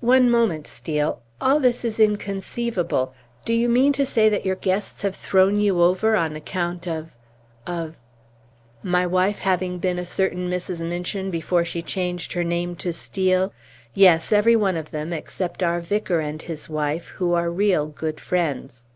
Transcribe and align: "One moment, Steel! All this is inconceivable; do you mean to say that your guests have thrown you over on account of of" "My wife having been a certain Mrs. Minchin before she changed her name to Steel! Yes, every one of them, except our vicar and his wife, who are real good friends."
"One 0.00 0.30
moment, 0.30 0.66
Steel! 0.66 1.20
All 1.38 1.60
this 1.60 1.84
is 1.84 2.00
inconceivable; 2.00 3.12
do 3.44 3.52
you 3.52 3.68
mean 3.68 3.92
to 3.92 4.06
say 4.06 4.30
that 4.30 4.46
your 4.46 4.56
guests 4.56 5.02
have 5.02 5.14
thrown 5.14 5.60
you 5.60 5.82
over 5.82 6.16
on 6.16 6.34
account 6.34 6.88
of 6.88 7.14
of" 7.66 7.94
"My 8.96 9.06
wife 9.06 9.40
having 9.40 9.78
been 9.78 9.98
a 9.98 10.06
certain 10.06 10.48
Mrs. 10.48 10.80
Minchin 10.80 11.30
before 11.30 11.66
she 11.66 11.82
changed 11.82 12.32
her 12.32 12.42
name 12.42 12.74
to 12.76 12.90
Steel! 12.90 13.52
Yes, 13.92 14.32
every 14.32 14.56
one 14.56 14.78
of 14.78 14.92
them, 14.92 15.12
except 15.12 15.62
our 15.62 15.80
vicar 15.82 16.20
and 16.20 16.40
his 16.40 16.70
wife, 16.70 17.08
who 17.08 17.34
are 17.34 17.50
real 17.50 17.84
good 17.84 18.18
friends." 18.18 18.86